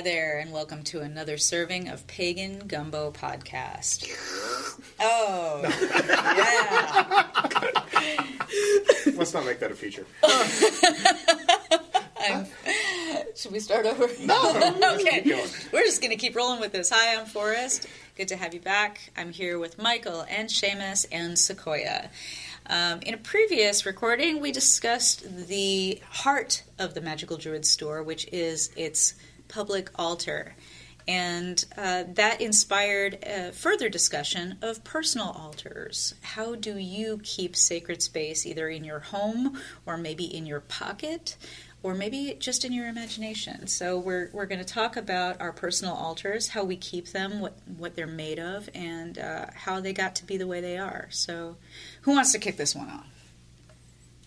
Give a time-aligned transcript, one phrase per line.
[0.00, 4.08] Hi there, and welcome to another serving of Pagan Gumbo Podcast.
[4.98, 5.60] Oh,
[9.04, 9.12] yeah.
[9.14, 10.06] Let's not make that a feature.
[12.18, 12.46] I'm,
[13.36, 14.08] should we start over?
[14.22, 14.94] No.
[14.94, 15.20] okay.
[15.70, 16.88] We're just going to keep rolling with this.
[16.88, 17.86] Hi, I'm Forrest.
[18.16, 19.12] Good to have you back.
[19.18, 22.08] I'm here with Michael and Seamus and Sequoia.
[22.66, 28.26] Um, in a previous recording, we discussed the heart of the Magical Druid store, which
[28.32, 29.12] is its
[29.50, 30.54] public altar.
[31.08, 36.14] And uh, that inspired a further discussion of personal altars.
[36.22, 41.36] How do you keep sacred space either in your home or maybe in your pocket?
[41.82, 43.66] or maybe just in your imagination.
[43.66, 47.56] So we're we're going to talk about our personal altars, how we keep them, what
[47.78, 51.08] what they're made of, and uh, how they got to be the way they are.
[51.10, 51.56] So,
[52.02, 53.06] who wants to kick this one off?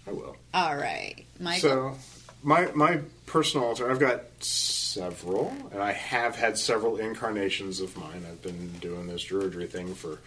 [0.08, 0.36] I will.
[0.54, 1.96] All right, Michael.
[1.96, 1.98] So,
[2.44, 8.26] my my personal altar, I've got several, and I have had several incarnations of mine.
[8.30, 10.20] I've been doing this druidry thing for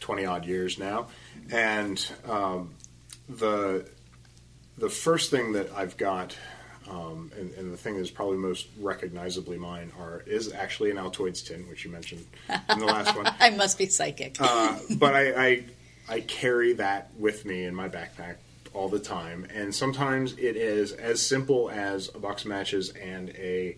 [0.00, 1.08] twenty odd years now,
[1.50, 2.74] and um,
[3.28, 3.88] the
[4.78, 6.36] the first thing that I've got.
[6.88, 11.44] Um, and, and the thing that's probably most recognizably mine are is actually an Altoids
[11.44, 12.24] tin, which you mentioned
[12.70, 13.26] in the last one.
[13.40, 14.36] I must be psychic.
[14.38, 15.64] Uh, but I, I
[16.08, 18.36] I carry that with me in my backpack
[18.76, 23.30] all the time, and sometimes it is as simple as a box of matches and
[23.30, 23.76] a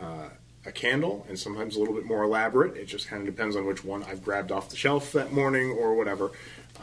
[0.00, 0.28] uh,
[0.64, 2.76] a candle, and sometimes a little bit more elaborate.
[2.76, 5.70] It just kind of depends on which one I've grabbed off the shelf that morning
[5.70, 6.30] or whatever.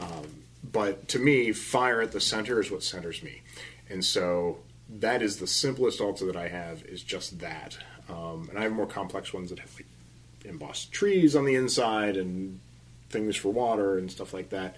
[0.00, 3.42] Um, but to me, fire at the center is what centers me,
[3.90, 7.76] and so that is the simplest altar that I have is just that.
[8.08, 9.86] Um, and I have more complex ones that have like
[10.44, 12.60] embossed trees on the inside and
[13.10, 14.76] things for water and stuff like that.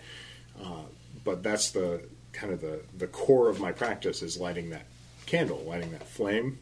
[0.58, 0.84] Uh,
[1.24, 4.86] but that's the kind of the, the core of my practice is lighting that
[5.26, 6.58] candle, lighting that flame,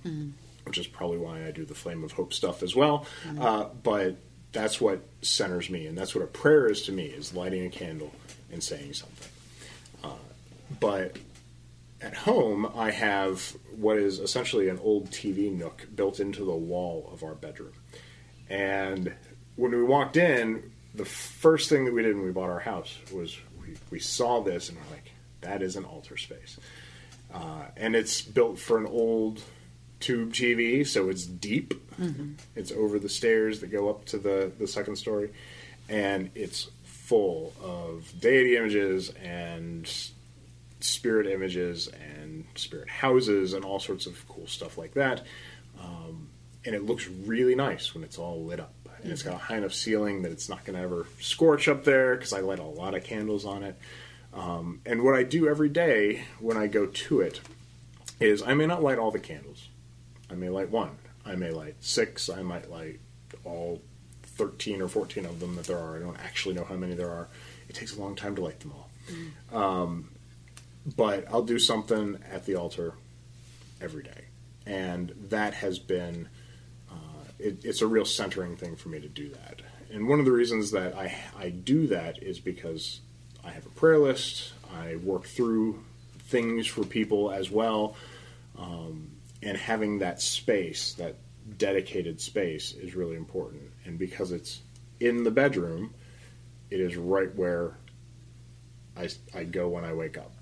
[0.64, 3.06] which is probably why I do the flame of hope stuff as well.
[3.40, 4.16] Uh, but
[4.52, 7.70] that's what centers me, and that's what a prayer is to me: is lighting a
[7.70, 8.12] candle
[8.52, 9.28] and saying something.
[10.02, 10.08] Uh,
[10.80, 11.16] but
[12.00, 17.10] at home, I have what is essentially an old TV nook built into the wall
[17.12, 17.72] of our bedroom.
[18.48, 19.12] And
[19.56, 22.96] when we walked in, the first thing that we did when we bought our house
[23.12, 25.12] was we, we saw this and we're like,
[25.46, 26.58] that is an altar space.
[27.32, 29.42] Uh, and it's built for an old
[30.00, 31.74] tube TV, so it's deep.
[32.54, 35.30] It's over the stairs that go up to the, the second story.
[35.88, 39.88] And it's full of deity images and
[40.80, 45.22] spirit images and spirit houses and all sorts of cool stuff like that.
[45.80, 46.28] Um,
[46.64, 48.74] and it looks really nice when it's all lit up.
[49.02, 51.84] And it's got a high enough ceiling that it's not going to ever scorch up
[51.84, 53.78] there because I light a lot of candles on it.
[54.36, 57.40] Um, and what I do every day when I go to it
[58.20, 59.68] is I may not light all the candles.
[60.30, 60.98] I may light one.
[61.24, 62.28] I may light six.
[62.28, 63.00] I might light
[63.44, 63.80] all
[64.22, 65.96] 13 or 14 of them that there are.
[65.96, 67.28] I don't actually know how many there are.
[67.68, 68.90] It takes a long time to light them all.
[69.52, 70.10] Um,
[70.96, 72.94] but I'll do something at the altar
[73.80, 74.26] every day.
[74.66, 76.28] And that has been,
[76.90, 79.62] uh, it, it's a real centering thing for me to do that.
[79.90, 83.00] And one of the reasons that I, I do that is because
[83.46, 85.82] I have a prayer list, I work through
[86.18, 87.96] things for people as well.
[88.58, 89.10] Um,
[89.42, 91.14] and having that space, that
[91.56, 93.62] dedicated space, is really important.
[93.84, 94.60] And because it's
[94.98, 95.94] in the bedroom,
[96.70, 97.74] it is right where
[98.96, 100.32] I, I go when I wake up.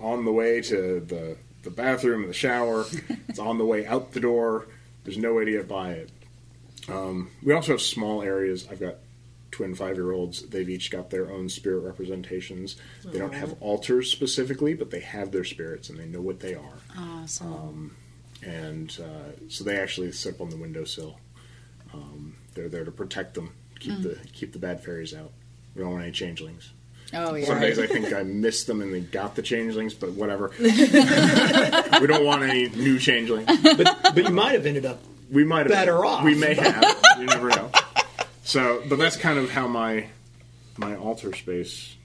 [0.00, 2.86] On the way to the, the bathroom and the shower,
[3.28, 4.66] it's on the way out the door.
[5.04, 6.10] There's no way to get by it.
[6.88, 8.66] Um, we also have small areas.
[8.70, 8.94] I've got
[9.50, 10.42] twin five year olds.
[10.48, 12.76] They've each got their own spirit representations.
[13.04, 16.54] They don't have altars specifically, but they have their spirits and they know what they
[16.54, 17.96] are awesome.
[18.42, 21.18] and uh, so they actually sit up on the windowsill.
[21.94, 25.32] Um, they're there to protect them, keep the keep the bad fairies out.
[25.74, 26.72] We don't want any changelings.
[27.14, 27.46] oh yeah.
[27.46, 30.52] Some days I think I missed them and they got the changelings, but whatever.
[30.58, 33.46] we don't want any new changelings.
[33.62, 34.98] but but you might have ended up
[35.30, 36.24] We might have Better off.
[36.24, 36.96] We may have.
[37.18, 37.70] you never know.
[38.46, 40.06] So, but that's kind of how my
[40.78, 41.96] my altar space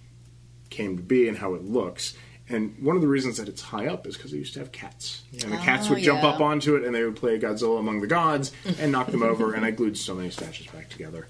[0.69, 2.15] came to be and how it looks.
[2.49, 4.71] And one of the reasons that it's high up is because I used to have
[4.71, 6.29] cats, and the cats Oh, would jump yeah.
[6.29, 9.53] up onto it and they would play Godzilla Among the Gods and knock them over.
[9.53, 11.27] And I glued so many statues back together.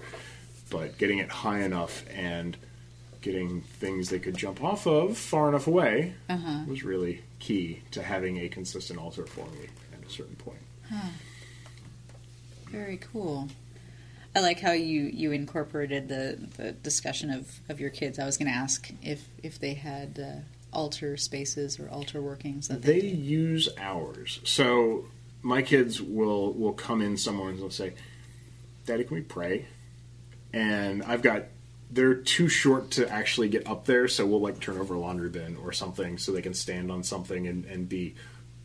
[0.70, 2.56] But getting it high enough and
[3.20, 6.64] getting things they could jump off of far enough away Uh-huh.
[6.66, 10.58] was really key to having a consistent altar for me at a certain point.
[12.70, 13.48] Very cool.
[14.34, 18.18] I like how you, you incorporated the, the discussion of, of your kids.
[18.18, 22.68] I was going to ask if if they had uh, altar spaces or altar workings.
[22.68, 24.40] That they, They use ours.
[24.44, 25.06] So
[25.42, 27.92] my kids will will come in somewhere and they'll say,
[28.86, 29.66] "Daddy, can we pray?"
[30.52, 31.44] And I've got
[31.90, 35.28] they're too short to actually get up there, so we'll like turn over a laundry
[35.28, 38.14] bin or something so they can stand on something and, and be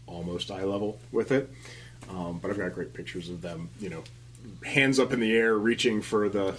[0.05, 1.51] almost eye level with it.
[2.09, 4.03] Um, but I've got great pictures of them, you know,
[4.65, 6.55] hands up in the air, reaching for the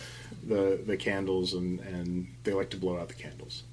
[0.46, 3.64] the, the candles, and, and they like to blow out the candles.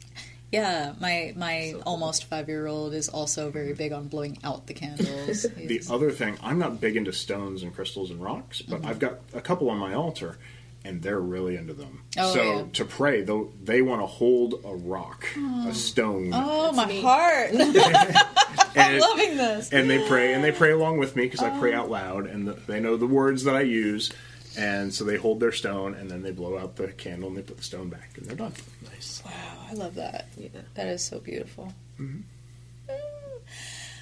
[0.51, 4.73] Yeah, my my almost five year old is also very big on blowing out the
[4.73, 5.45] candles.
[5.55, 8.89] The other thing, I'm not big into stones and crystals and rocks, but Mm-hmm.
[8.89, 10.37] I've got a couple on my altar,
[10.85, 12.01] and they're really into them.
[12.17, 12.63] Oh, so yeah.
[12.73, 15.25] to pray, though, they want to hold a rock,
[15.67, 17.01] a stone, oh my me.
[17.01, 17.49] heart!
[18.77, 19.71] I'm and, loving this.
[19.73, 21.59] and they pray, and they pray along with me because I Oh.
[21.59, 24.11] pray out loud, and the, they know the words that I use,
[24.57, 27.41] and so they hold their stone, and then they blow out the candle, and they
[27.41, 28.53] put the stone back, and they're done.
[28.91, 29.21] Nice.
[29.25, 29.31] Wow,
[29.69, 30.27] I love that.
[30.37, 30.49] Yeah.
[30.75, 31.73] That is so beautiful.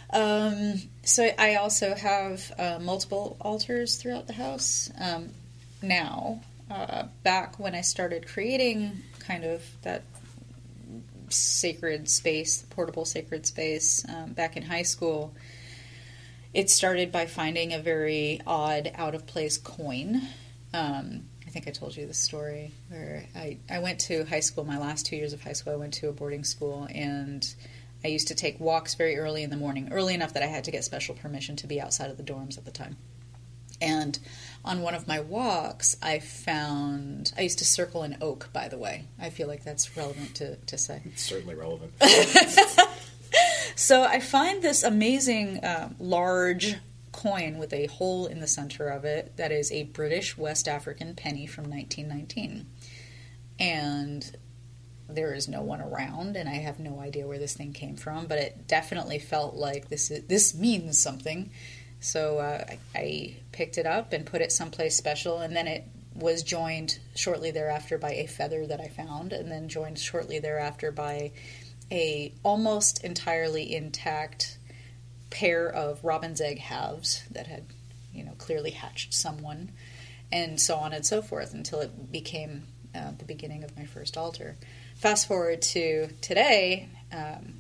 [0.09, 5.29] Um, so I also have uh, multiple altars throughout the house um,
[5.81, 6.41] now.
[6.73, 10.01] Uh, back when I started creating kind of that
[11.29, 15.35] sacred space, portable sacred space, um, back in high school,
[16.51, 20.21] it started by finding a very odd, out of place coin.
[20.73, 24.63] Um, I think I told you the story where I, I went to high school,
[24.63, 27.53] my last two years of high school, I went to a boarding school and
[28.03, 30.63] I used to take walks very early in the morning, early enough that I had
[30.63, 32.97] to get special permission to be outside of the dorms at the time.
[33.83, 34.19] And
[34.65, 38.77] on one of my walks, I found, I used to circle an oak, by the
[38.77, 39.05] way.
[39.19, 41.01] I feel like that's relevant to, to say.
[41.05, 41.93] It's certainly relevant.
[43.75, 46.75] So I find this amazing um, large
[47.11, 51.15] coin with a hole in the center of it that is a British West African
[51.15, 52.67] penny from 1919.
[53.59, 54.37] And
[55.09, 58.25] there is no one around, and I have no idea where this thing came from,
[58.25, 61.51] but it definitely felt like this is, this means something.
[62.03, 66.43] So uh, I, picked it up and put it someplace special, and then it was
[66.43, 71.31] joined shortly thereafter by a feather that I found, and then joined shortly thereafter by
[71.91, 74.57] a almost entirely intact
[75.29, 77.63] pair of robin's egg halves that had,
[78.13, 79.71] you know, clearly hatched someone,
[80.31, 82.63] and so on and so forth until it became
[82.93, 84.57] uh, the beginning of my first altar.
[84.95, 87.53] Fast forward to today, um,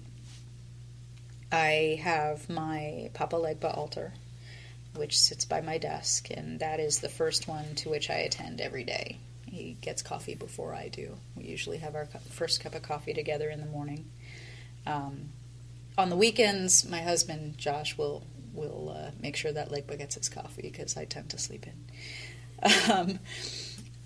[1.51, 4.13] I have my Papa Legba altar,
[4.95, 8.61] which sits by my desk, and that is the first one to which I attend
[8.61, 9.17] every day.
[9.45, 11.17] He gets coffee before I do.
[11.35, 14.05] We usually have our first cup of coffee together in the morning.
[14.85, 15.29] Um,
[15.97, 20.29] on the weekends, my husband Josh will will uh, make sure that Legba gets his
[20.29, 21.73] coffee because I tend to sleep in.
[22.91, 23.19] Um,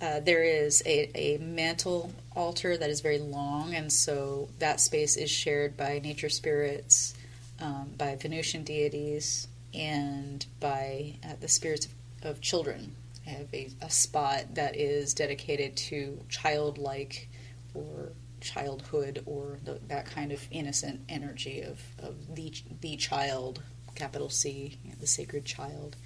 [0.02, 5.18] uh, there is a, a mantle altar that is very long, and so that space
[5.18, 7.14] is shared by nature spirits,
[7.60, 11.94] um, by Venusian deities, and by uh, the spirits of,
[12.30, 12.96] of children.
[13.26, 17.28] I have a, a spot that is dedicated to childlike
[17.74, 23.62] or childhood or the, that kind of innocent energy of, of the, the child,
[23.96, 25.98] capital C, you know, the sacred child.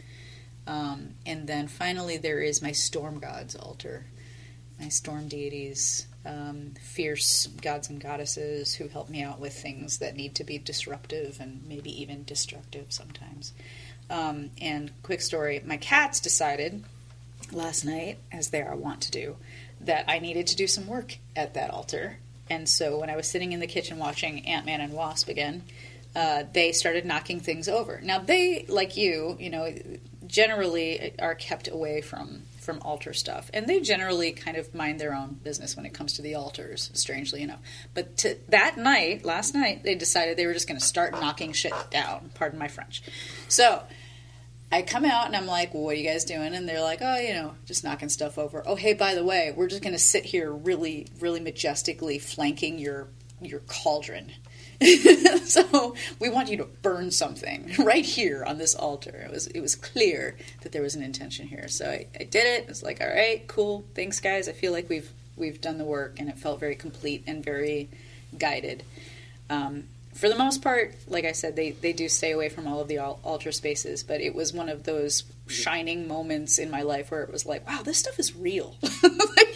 [0.67, 4.05] Um, and then finally, there is my storm gods altar,
[4.79, 10.15] my storm deities, um, fierce gods and goddesses who help me out with things that
[10.15, 13.53] need to be disruptive and maybe even destructive sometimes.
[14.09, 16.83] Um, and quick story my cats decided
[17.51, 19.35] last night, as they are wont to do,
[19.81, 22.17] that I needed to do some work at that altar.
[22.49, 25.63] And so when I was sitting in the kitchen watching Ant Man and Wasp again,
[26.15, 28.01] uh, they started knocking things over.
[28.03, 29.73] Now they, like you, you know,
[30.27, 35.13] generally are kept away from from altar stuff, and they generally kind of mind their
[35.13, 36.91] own business when it comes to the altars.
[36.93, 37.59] Strangely enough,
[37.93, 41.53] but to, that night, last night, they decided they were just going to start knocking
[41.53, 42.31] shit down.
[42.35, 43.03] Pardon my French.
[43.47, 43.83] So
[44.71, 46.53] I come out and I'm like, well, what are you guys doing?
[46.53, 48.63] And they're like, oh, you know, just knocking stuff over.
[48.65, 52.79] Oh, hey, by the way, we're just going to sit here really, really majestically flanking
[52.79, 53.07] your
[53.41, 54.31] your cauldron.
[55.43, 59.23] so we want you to burn something right here on this altar.
[59.25, 61.67] It was it was clear that there was an intention here.
[61.67, 62.69] So I, I did it.
[62.69, 64.49] It's like, all right, cool, thanks, guys.
[64.49, 67.89] I feel like we've we've done the work, and it felt very complete and very
[68.37, 68.83] guided.
[69.49, 72.81] Um, for the most part, like I said, they, they do stay away from all
[72.81, 77.11] of the altar spaces, but it was one of those shining moments in my life
[77.11, 78.75] where it was like, wow, this stuff is real.
[79.03, 79.55] Like,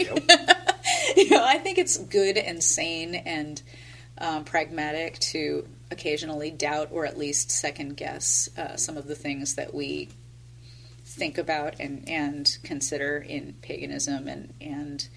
[1.17, 3.61] you know, I think it's good and sane and
[4.17, 9.55] um, pragmatic to occasionally doubt or at least second guess uh, some of the things
[9.55, 10.09] that we
[11.03, 15.07] think about and, and consider in paganism and, and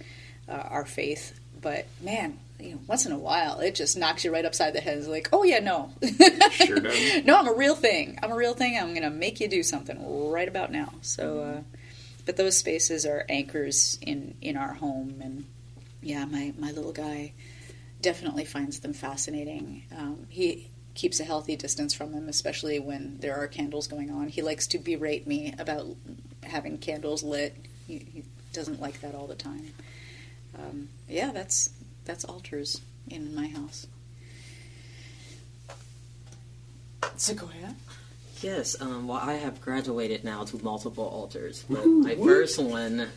[0.48, 1.38] uh, our faith.
[1.60, 4.80] But man, you know, once in a while, it just knocks you right upside the
[4.80, 4.98] head.
[4.98, 5.92] It's like, oh yeah, no,
[6.50, 6.80] Sure
[7.24, 8.18] no, I'm a real thing.
[8.22, 8.78] I'm a real thing.
[8.78, 10.92] I'm gonna make you do something right about now.
[11.02, 11.78] So, uh,
[12.26, 15.46] but those spaces are anchors in in our home, and
[16.02, 17.32] yeah, my my little guy
[18.00, 19.84] definitely finds them fascinating.
[19.96, 24.28] Um, he keeps a healthy distance from them, especially when there are candles going on.
[24.28, 25.86] He likes to berate me about
[26.42, 27.56] having candles lit.
[27.86, 29.72] He, he doesn't like that all the time.
[30.58, 31.70] Um, yeah, that's
[32.04, 33.86] that's altars in my house.
[37.16, 37.74] Sequoia.
[38.40, 43.08] Yes, um, well, I have graduated now to multiple altars, but my first one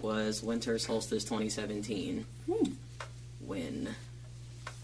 [0.00, 2.26] was Winter Solstice 2017
[3.40, 3.94] when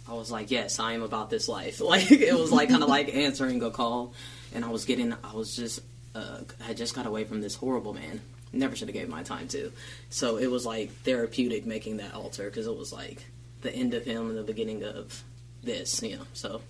[0.09, 1.81] I was like, yes, I am about this life.
[1.85, 4.15] Like, it was like kind of like answering a call,
[4.55, 5.81] and I was getting, I was just,
[6.15, 8.21] uh, I just got away from this horrible man.
[8.53, 9.73] Never should have gave my time to.
[10.11, 13.25] So it was like therapeutic making that altar because it was like
[13.63, 15.25] the end of him and the beginning of
[15.63, 16.27] this, you know.
[16.35, 16.61] So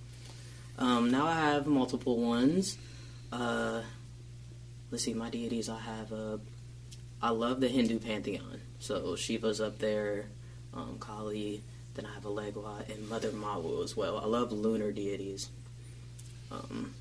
[0.79, 2.79] um, now I have multiple ones.
[3.31, 3.83] Uh,
[4.91, 5.69] let's see, my deities.
[5.69, 6.13] I have.
[6.13, 6.39] Uh,
[7.21, 8.61] I love the Hindu pantheon.
[8.79, 10.27] So Shiva's up there,
[10.73, 11.63] um, Kali.
[11.95, 14.19] Then I have Elegua and Mother Mawu as well.
[14.19, 15.49] I love lunar deities.
[16.51, 16.95] Um,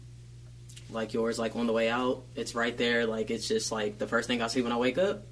[0.90, 3.06] like yours, like on the way out, it's right there.
[3.06, 5.24] Like it's just like the first thing I see when I wake up,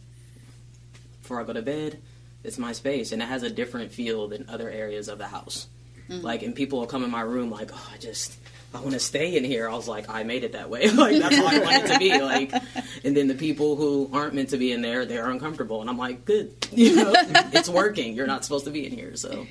[1.21, 2.01] before I go to bed,
[2.43, 5.67] it's my space, and it has a different feel than other areas of the house.
[6.09, 8.37] Like, and people will come in my room like, oh, I just,
[8.73, 9.69] I want to stay in here.
[9.69, 10.89] I was like, I made it that way.
[10.89, 12.21] like that's how I want it to be.
[12.21, 12.53] Like,
[13.03, 15.97] and then the people who aren't meant to be in there, they're uncomfortable, and I'm
[15.97, 18.13] like, good, you know, it's working.
[18.13, 19.15] You're not supposed to be in here.
[19.15, 19.45] So,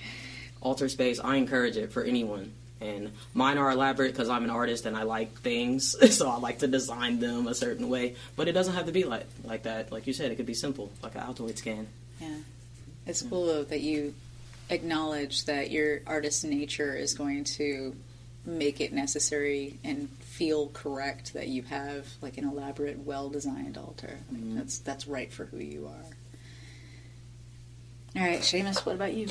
[0.60, 2.52] altar space, I encourage it for anyone.
[2.80, 6.60] And mine are elaborate because I'm an artist and I like things, so I like
[6.60, 8.16] to design them a certain way.
[8.36, 9.92] But it doesn't have to be like like that.
[9.92, 11.88] Like you said, it could be simple, like an Altoids can.
[12.18, 12.36] Yeah,
[13.06, 14.14] it's cool though that you
[14.70, 17.94] acknowledge that your artist nature is going to
[18.44, 24.18] make it necessary and feel correct that you have like an elaborate, well-designed altar.
[24.28, 28.20] I mean, that's that's right for who you are.
[28.20, 29.28] All right, Seamus, what about you?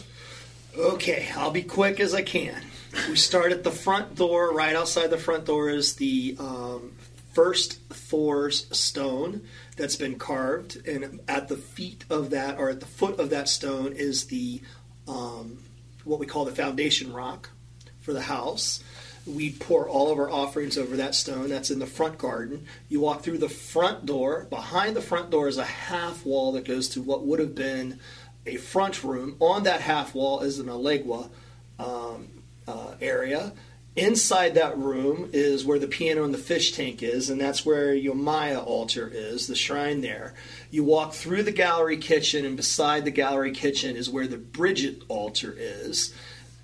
[0.77, 2.61] Okay, I'll be quick as I can.
[3.09, 4.53] We start at the front door.
[4.53, 6.93] Right outside the front door is the um,
[7.33, 9.41] first Thor's stone
[9.75, 13.49] that's been carved, and at the feet of that, or at the foot of that
[13.49, 14.61] stone, is the
[15.07, 15.63] um,
[16.03, 17.49] what we call the foundation rock
[18.01, 18.83] for the house.
[19.25, 21.49] We pour all of our offerings over that stone.
[21.49, 22.65] That's in the front garden.
[22.87, 24.47] You walk through the front door.
[24.49, 27.99] Behind the front door is a half wall that goes to what would have been
[28.45, 29.35] a front room.
[29.39, 31.29] On that half wall is an Elegua
[31.77, 32.29] um,
[32.67, 33.53] uh, area.
[33.95, 37.93] Inside that room is where the piano and the fish tank is, and that's where
[37.93, 40.35] your Maya altar is, the shrine there.
[40.71, 45.03] You walk through the gallery kitchen, and beside the gallery kitchen is where the Bridget
[45.09, 46.13] altar is.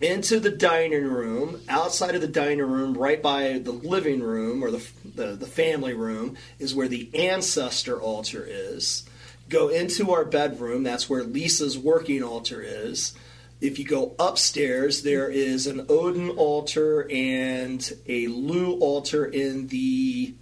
[0.01, 4.69] Into the dining room, outside of the dining room, right by the living room or
[4.69, 4.85] the,
[5.15, 9.07] the, the family room, is where the ancestor altar is
[9.49, 10.83] go into our bedroom.
[10.83, 13.13] That's where Lisa's working altar is.
[13.61, 20.33] If you go upstairs, there is an Odin altar and a Lugh altar in the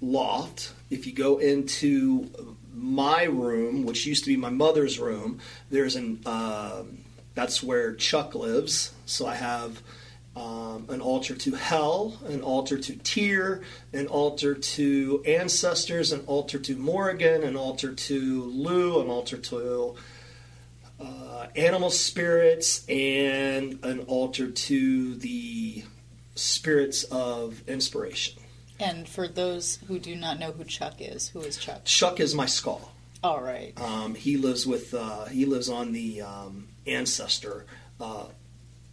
[0.00, 0.72] loft.
[0.90, 2.30] If you go into
[2.74, 7.03] my room, which used to be my mother's room, there's an um,
[7.34, 8.92] that's where Chuck lives.
[9.06, 9.82] So I have
[10.36, 13.62] um, an altar to Hel, an altar to Tyr,
[13.92, 19.94] an altar to ancestors, an altar to Morrigan, an altar to Lugh, an altar to
[21.00, 25.84] uh, animal spirits, and an altar to the
[26.34, 28.42] spirits of inspiration.
[28.80, 31.84] And for those who do not know who Chuck is, who is Chuck?
[31.84, 32.93] Chuck is my skull.
[33.24, 33.72] All right.
[33.80, 37.64] Um, he lives with uh, he lives on the um, ancestor
[37.98, 38.26] uh,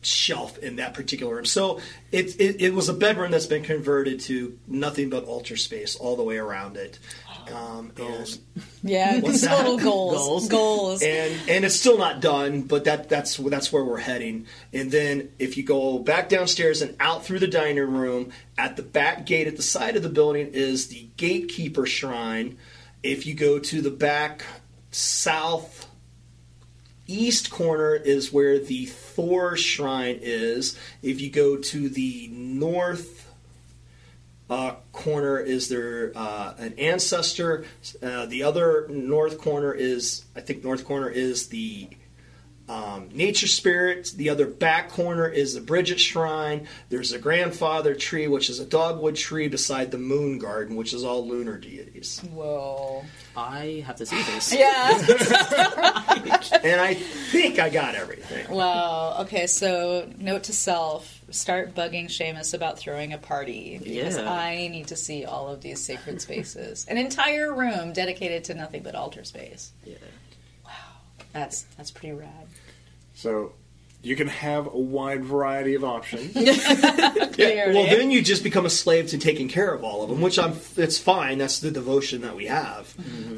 [0.01, 1.45] shelf in that particular room.
[1.45, 1.81] So
[2.13, 6.15] it, it it was a bedroom that's been converted to nothing but altar space all
[6.15, 6.97] the way around it.
[7.53, 8.39] Um, Goals.
[8.55, 9.57] and Yeah, What's that?
[9.57, 10.17] total goals.
[10.17, 10.47] Goals.
[10.49, 11.03] Goals.
[11.03, 14.45] and and it's still not done, but that that's that's where we're heading.
[14.71, 18.83] And then if you go back downstairs and out through the dining room, at the
[18.83, 22.57] back gate at the side of the building is the gatekeeper shrine.
[23.03, 24.45] If you go to the back
[24.91, 25.87] south
[27.07, 30.77] east corner is where the Thor shrine is.
[31.01, 33.27] If you go to the north
[34.49, 37.65] uh, corner is there uh, an ancestor.
[38.03, 41.87] Uh, the other north corner is, I think, north corner is the
[42.71, 44.13] um, nature spirits.
[44.13, 46.67] The other back corner is the Bridget Shrine.
[46.89, 51.03] There's a grandfather tree, which is a dogwood tree beside the moon garden, which is
[51.03, 52.21] all lunar deities.
[52.31, 53.03] Whoa.
[53.35, 54.53] I have to see this.
[54.57, 56.37] Yeah.
[56.63, 58.47] And I think I got everything.
[58.53, 59.17] wow.
[59.21, 64.31] Okay, so note to self start bugging Seamus about throwing a party because Yeah.
[64.31, 66.85] I need to see all of these sacred spaces.
[66.87, 69.71] An entire room dedicated to nothing but altar space.
[69.85, 69.95] Yeah.
[70.65, 70.71] Wow.
[71.33, 72.47] That's that's pretty rad.
[73.13, 73.53] So
[74.03, 76.33] you can have a wide variety of options.
[76.33, 77.73] Clearly.
[77.75, 80.39] Well, then you just become a slave to taking care of all of them, which
[80.39, 80.53] I'm.
[80.75, 81.37] It's fine.
[81.37, 82.93] That's the devotion that we have,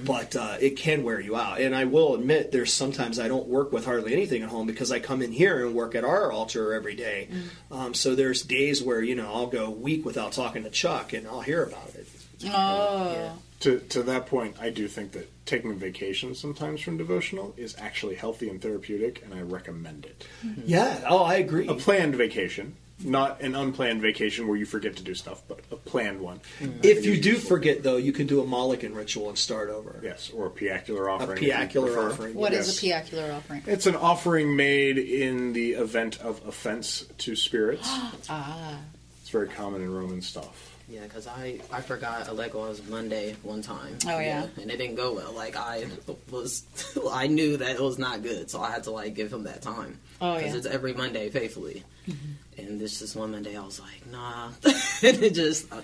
[0.06, 1.60] but uh, it can wear you out.
[1.60, 4.92] And I will admit, there's sometimes I don't work with hardly anything at home because
[4.92, 7.27] I come in here and work at our altar every day.
[7.70, 11.12] Um, so there's days where you know I'll go a week without talking to Chuck,
[11.13, 12.08] and I'll hear about it.
[12.46, 13.12] oh.
[13.12, 13.34] Yeah.
[13.63, 17.75] To to that point, I do think that taking a vacation sometimes from devotional is
[17.79, 20.25] actually healthy and therapeutic, and I recommend it.
[20.65, 21.03] Yeah.
[21.08, 21.67] Oh, I agree.
[21.67, 25.75] A planned vacation, not an unplanned vacation where you forget to do stuff, but a
[25.75, 26.39] planned one.
[26.82, 30.00] If you do forget, though, you can do a Mulligan ritual and start over.
[30.03, 31.38] Yes, or a piacular offering.
[31.38, 32.36] if you piacular offering.
[32.36, 32.77] What is Yes.
[32.77, 33.63] a piacular offering?
[33.67, 37.89] It's an offering made in the event of offense to spirits.
[38.29, 38.77] Ah.
[39.24, 40.75] It's very common in Roman stuff.
[40.89, 43.98] Yeah, because I, I forgot Elegua's Monday one time.
[44.06, 44.48] Oh, yeah.
[44.62, 45.32] And it didn't go well.
[45.32, 45.88] Like, I
[46.30, 46.65] was,
[47.10, 49.62] I knew that it was not good, so I had to, like, give him that
[49.62, 49.98] time.
[50.20, 50.39] Oh, yeah.
[50.39, 51.86] Because it's every Monday, faithfully.
[52.06, 52.62] Mm-hmm.
[52.62, 54.50] And this just one Monday, I was like, nah.
[54.65, 55.80] and it just I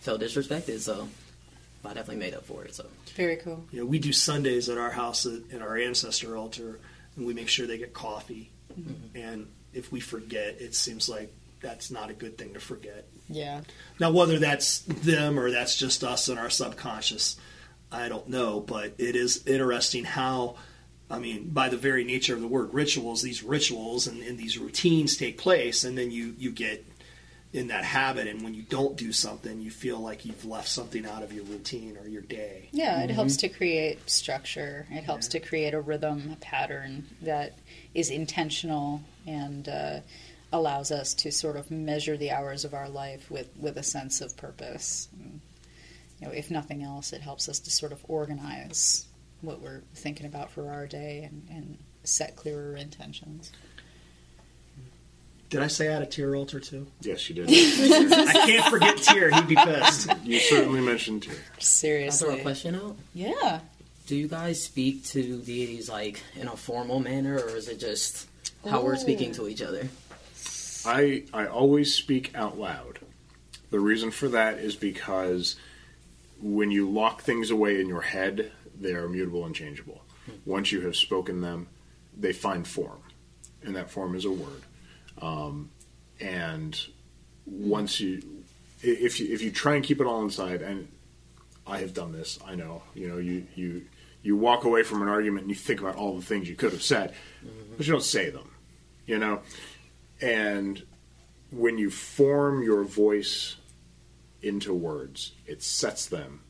[0.00, 1.08] felt disrespected, so
[1.86, 2.84] I definitely made up for it, so.
[3.14, 3.64] Very cool.
[3.72, 6.78] You know, we do Sundays at our house at, at our ancestor altar,
[7.16, 8.50] and we make sure they get coffee.
[8.78, 9.16] Mm-hmm.
[9.16, 13.06] And if we forget, it seems like that's not a good thing to forget.
[13.28, 13.62] Yeah.
[13.98, 17.36] Now, whether that's them or that's just us and our subconscious,
[17.90, 18.60] I don't know.
[18.60, 20.56] But it is interesting how,
[21.10, 24.58] I mean, by the very nature of the word rituals, these rituals and, and these
[24.58, 26.84] routines take place, and then you you get
[27.52, 31.04] in that habit, and when you don't do something, you feel like you've left something
[31.04, 32.68] out of your routine or your day.
[32.72, 34.86] Yeah, it helps to create structure.
[34.90, 37.58] It helps to create a rhythm, a pattern that
[37.94, 40.00] is intentional and uh,
[40.52, 44.20] allows us to sort of measure the hours of our life with, with a sense
[44.20, 45.08] of purpose.
[45.12, 45.40] And,
[46.20, 49.06] you know, if nothing else, it helps us to sort of organize
[49.40, 53.52] what we're thinking about for our day and, and set clearer intentions.
[55.52, 56.86] Did I say add a Tyr altar too?
[57.02, 57.48] Yes, you did.
[57.50, 59.30] I can't forget Tyr.
[59.30, 60.10] He'd be pissed.
[60.24, 61.32] you certainly mentioned too.
[61.58, 62.96] Can I throw a question out?
[63.12, 63.60] Yeah.
[64.06, 68.28] Do you guys speak to deities, like, in a formal manner, or is it just
[68.68, 68.98] how we're oh.
[68.98, 69.88] speaking to each other?
[70.86, 72.98] I I always speak out loud.
[73.70, 75.56] The reason for that is because
[76.40, 80.02] when you lock things away in your head, they are mutable and changeable.
[80.44, 81.68] Once you have spoken them,
[82.16, 83.00] they find form,
[83.62, 84.62] and that form is a word.
[85.20, 85.70] Um,
[86.20, 86.78] and
[87.46, 88.22] once you,
[88.82, 90.88] if you if you try and keep it all inside, and
[91.66, 92.82] I have done this, I know.
[92.94, 93.86] You know, you you
[94.22, 96.72] you walk away from an argument and you think about all the things you could
[96.72, 97.14] have said,
[97.76, 98.50] but you don't say them.
[99.06, 99.40] You know,
[100.22, 100.82] and
[101.50, 103.56] when you form your voice
[104.40, 106.40] into words, it sets them,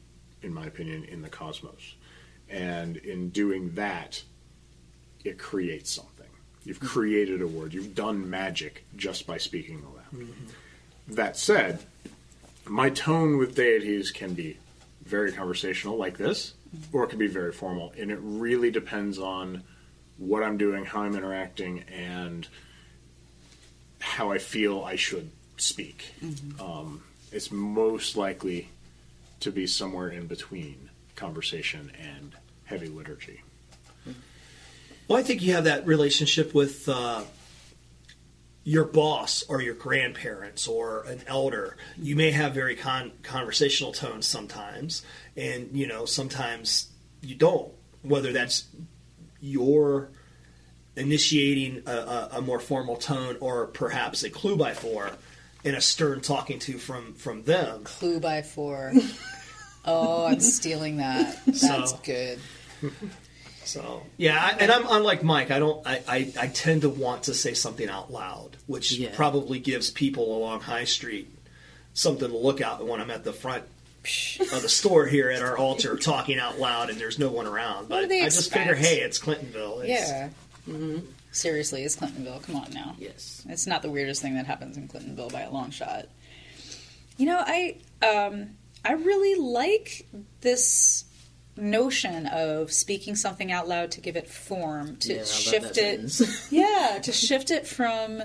[0.43, 1.97] in my opinion, in the cosmos.
[2.49, 4.23] And in doing that,
[5.25, 6.29] it creates something.
[6.65, 6.87] You've mm-hmm.
[6.87, 7.75] created a word.
[7.75, 10.05] You've done magic just by speaking aloud.
[10.15, 11.15] Mm-hmm.
[11.15, 11.81] That said,
[12.67, 14.59] my tone with deities can be
[15.05, 16.97] very conversational, like this, mm-hmm.
[16.97, 17.93] or it can be very formal.
[17.99, 19.65] And it really depends on
[20.19, 22.47] what I'm doing, how I'm interacting, and
[24.03, 26.15] how I feel I should speak.
[26.61, 28.69] Um, it's most likely
[29.41, 32.35] to be somewhere in between conversation and
[32.65, 33.43] heavy liturgy.
[35.09, 37.23] Well, I think you have that relationship with uh,
[38.65, 41.77] your boss or your grandparents or an elder.
[41.97, 45.03] You may have very con- conversational tones sometimes,
[45.37, 46.89] and you know sometimes
[47.21, 47.73] you don't.
[48.03, 48.65] Whether that's
[49.41, 50.11] your
[50.97, 55.11] initiating a, a, a more formal tone or perhaps a clue by four
[55.65, 57.85] and a stern talking to from from them.
[57.85, 58.93] Clue by four.
[59.85, 61.45] Oh, I'm stealing that.
[61.45, 62.39] That's So- good.
[63.65, 65.51] So yeah, I, and I'm unlike Mike.
[65.51, 65.87] I don't.
[65.87, 69.11] I, I, I tend to want to say something out loud, which Yeah.
[69.15, 71.29] probably gives people along High Street
[71.95, 73.65] something to look out when I'm at the front
[74.53, 77.83] of the store here at our altar talking out loud and there's no one around.
[77.83, 79.81] What But do they I just figure, hey, it's Clintonville.
[79.81, 80.31] It's, Yeah.
[81.33, 82.43] Seriously, it's Clintonville.
[82.43, 82.95] Come on now.
[82.99, 83.45] Yes.
[83.49, 86.07] It's not the weirdest thing that happens in Clintonville by a long shot.
[87.17, 88.51] You know, I um,
[88.85, 90.07] I really like
[90.41, 91.05] this
[91.57, 96.21] notion of speaking something out loud to give it form, to Yeah, shift it.
[96.51, 98.23] yeah, to shift it from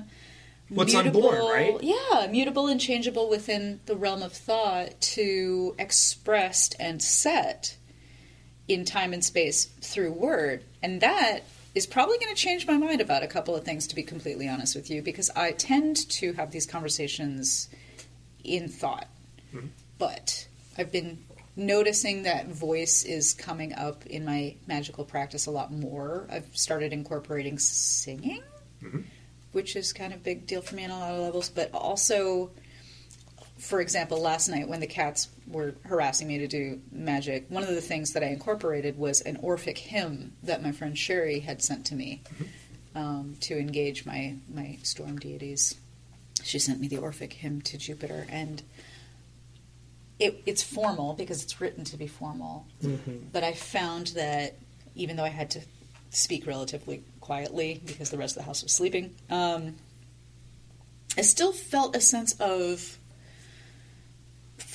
[0.70, 1.84] What's mutable, unborn, right?
[1.84, 7.78] Yeah, mutable and changeable within the realm of thought to expressed and set
[8.68, 10.64] in time and space through word.
[10.84, 11.44] And that
[11.78, 14.50] is probably going to change my mind about a couple of things, to be completely
[14.50, 17.70] honest with you, because I tend to have these conversations
[18.44, 19.08] in thought.
[19.54, 19.68] Mm-hmm.
[20.00, 21.20] But I've been
[21.56, 26.28] noticing that voice is coming up in my magical practice a lot more.
[26.32, 28.42] I've started incorporating singing
[28.84, 29.02] mm-hmm.
[29.52, 31.50] which is kind of a big deal for me on a lot of levels.
[31.50, 32.52] But also,
[33.58, 37.70] for example, last night when the cats were harassing me to do magic, one of
[37.70, 41.86] the things that I incorporated was an Orphic hymn that my friend Sherry had sent
[41.88, 42.22] to me
[42.96, 45.76] um, to engage my my storm deities.
[46.44, 48.62] She sent me the Orphic hymn to Jupiter, and
[50.20, 52.68] it, it's formal because it's written to be formal.
[53.32, 54.56] But I found that
[54.96, 55.62] even though I had to
[56.10, 59.76] speak relatively quietly because the rest of the house was sleeping, um,
[61.18, 62.97] I still felt a sense of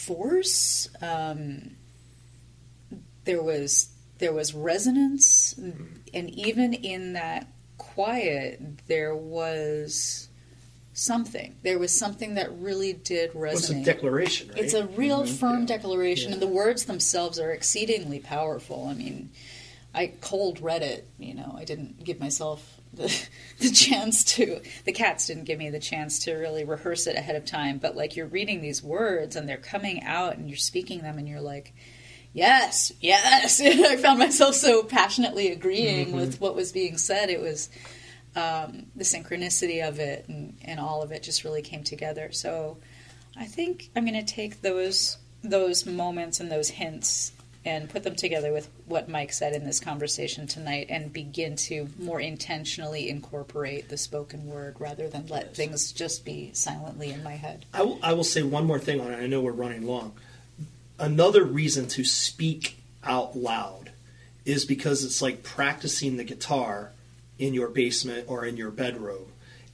[0.06, 0.88] force.
[1.00, 1.72] Um,
[3.24, 3.88] there was
[4.18, 10.28] there was resonance, and even in that quiet, there was
[10.94, 11.56] something.
[11.62, 13.54] There was something that really did resonate.
[13.54, 14.58] What's a declaration, right?
[14.58, 15.66] It's a real firm Yeah.
[15.66, 16.34] declaration, Yeah.
[16.34, 18.86] and the words themselves are exceedingly powerful.
[18.86, 19.30] I mean,
[19.94, 21.08] I cold read it.
[21.18, 23.26] You know, I didn't give myself the,
[23.59, 24.61] the chance to.
[24.85, 27.78] The cats didn't give me the chance to really rehearse it ahead of time.
[27.78, 31.28] But like you're reading these words, and they're coming out, and you're speaking them, and
[31.28, 31.74] you're like.
[32.35, 33.61] Yes, yes.
[33.64, 37.28] I found myself so passionately agreeing with what was being said.
[37.28, 37.68] It was
[38.35, 42.33] um, the synchronicity of it and, and all of it just really came together.
[42.33, 42.78] So
[43.37, 47.33] I think I'm going to take those those moments and those hints
[47.64, 51.88] and put them together with what Mike said in this conversation tonight and begin to
[51.98, 57.37] more intentionally incorporate the spoken word rather than let things just be silently in my
[57.37, 57.64] head.
[57.72, 59.22] I will, I will say one more thing on it.
[59.22, 60.12] I know we're running long.
[60.98, 63.92] Another reason to speak out loud
[64.44, 66.92] is because it's like practicing the guitar
[67.38, 69.27] in your basement or in your bedroom.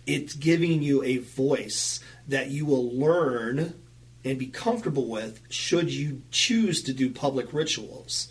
[0.07, 3.75] It's giving you a voice that you will learn
[4.25, 8.29] and be comfortable with should you choose to do public rituals.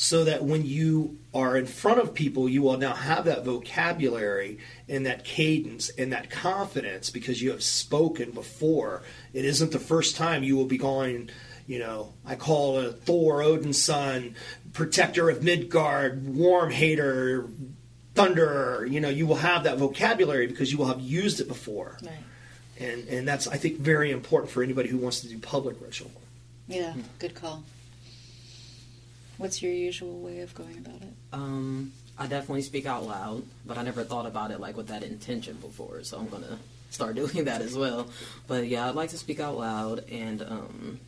[0.00, 4.58] So that when you are in front of people, you will now have that vocabulary
[4.88, 9.02] and that cadence and that confidence because you have spoken before.
[9.32, 11.30] It isn't the first time you will be going,
[11.66, 14.36] you know, I call a Thor, Odin's son,
[14.72, 17.48] protector of Midgard, warm hater,
[18.14, 18.88] thunderer.
[18.88, 21.98] You know, you will have that vocabulary because you will have used it before.
[22.02, 22.12] Right.
[22.78, 26.10] And, and that's, I think, very important for anybody who wants to do public ritual.
[26.68, 27.64] Yeah, good call.
[29.38, 31.12] What's your usual way of going about it?
[31.32, 35.02] Um, I definitely speak out loud, but I never thought about it like with that
[35.02, 36.58] intention before, so I'm gonna
[36.90, 38.08] start doing that as well.
[38.46, 41.00] But yeah, I'd like to speak out loud and um,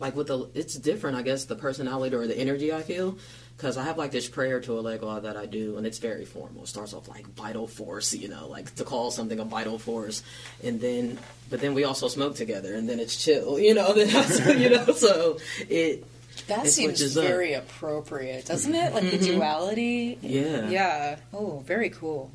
[0.00, 3.18] like with the it's different, I guess, the personality or the energy I feel.
[3.56, 6.64] Because I have like this prayer to Elegua that I do, and it's very formal.
[6.64, 10.22] It starts off like vital force, you know, like to call something a vital force,
[10.64, 11.18] and then,
[11.50, 13.92] but then we also smoke together, and then it's chill, you know.
[13.92, 15.38] Then that's, you know, so
[15.68, 16.04] it
[16.48, 17.24] That It seems switches up.
[17.24, 18.94] very appropriate, doesn't it?
[18.94, 19.34] Like the mm-hmm.
[19.36, 20.18] duality.
[20.22, 20.68] Yeah.
[20.68, 21.16] Yeah.
[21.32, 22.30] Oh, very cool.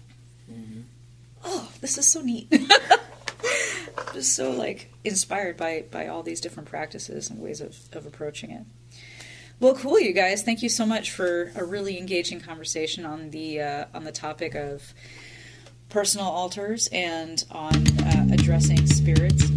[0.51, 0.81] Mm-hmm.
[1.43, 2.51] Oh, this is so neat.
[4.13, 8.51] Just so like inspired by by all these different practices and ways of, of approaching
[8.51, 8.63] it.
[9.59, 10.43] Well, cool, you guys.
[10.43, 14.53] Thank you so much for a really engaging conversation on the uh, on the topic
[14.53, 14.93] of
[15.89, 19.56] personal altars and on uh, addressing spirits